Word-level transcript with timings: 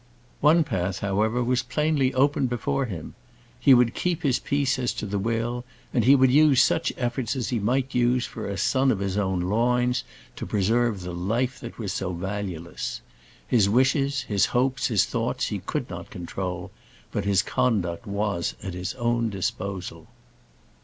One 0.39 0.63
path, 0.63 1.01
however, 1.01 1.43
was 1.43 1.61
plainly 1.61 2.11
open 2.15 2.47
before 2.47 2.85
him. 2.85 3.13
He 3.59 3.75
would 3.75 3.93
keep 3.93 4.23
his 4.23 4.39
peace 4.39 4.79
as 4.79 4.93
to 4.93 5.05
the 5.05 5.19
will; 5.19 5.63
and 5.93 6.03
would 6.19 6.31
use 6.31 6.59
such 6.63 6.91
efforts 6.97 7.35
as 7.35 7.49
he 7.49 7.59
might 7.59 7.93
use 7.93 8.25
for 8.25 8.47
a 8.47 8.57
son 8.57 8.89
of 8.91 8.97
his 8.97 9.15
own 9.15 9.41
loins 9.41 10.03
to 10.37 10.47
preserve 10.47 11.01
the 11.01 11.13
life 11.13 11.59
that 11.59 11.77
was 11.77 11.93
so 11.93 12.13
valueless. 12.13 13.01
His 13.47 13.69
wishes, 13.69 14.21
his 14.21 14.47
hopes, 14.47 14.87
his 14.87 15.05
thoughts, 15.05 15.49
he 15.49 15.59
could 15.59 15.87
not 15.87 16.09
control; 16.09 16.71
but 17.11 17.25
his 17.25 17.43
conduct 17.43 18.07
was 18.07 18.55
at 18.63 18.73
his 18.73 18.95
own 18.95 19.29
disposal. 19.29 20.07